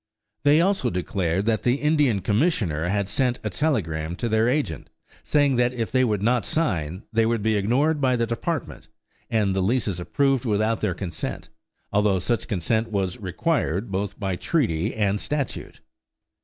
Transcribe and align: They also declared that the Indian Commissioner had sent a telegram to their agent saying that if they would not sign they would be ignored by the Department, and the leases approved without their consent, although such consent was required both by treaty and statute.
They 0.41 0.61
also 0.61 0.89
declared 0.89 1.45
that 1.45 1.61
the 1.61 1.75
Indian 1.75 2.21
Commissioner 2.21 2.87
had 2.87 3.07
sent 3.07 3.39
a 3.43 3.51
telegram 3.51 4.15
to 4.15 4.27
their 4.27 4.49
agent 4.49 4.89
saying 5.21 5.57
that 5.57 5.73
if 5.73 5.91
they 5.91 6.03
would 6.03 6.23
not 6.23 6.43
sign 6.43 7.03
they 7.13 7.23
would 7.27 7.43
be 7.43 7.55
ignored 7.55 8.01
by 8.01 8.15
the 8.15 8.25
Department, 8.25 8.87
and 9.29 9.55
the 9.55 9.61
leases 9.61 9.99
approved 9.99 10.43
without 10.43 10.81
their 10.81 10.95
consent, 10.95 11.49
although 11.93 12.17
such 12.17 12.47
consent 12.47 12.91
was 12.91 13.19
required 13.19 13.91
both 13.91 14.19
by 14.19 14.35
treaty 14.35 14.95
and 14.95 15.19
statute. 15.21 15.81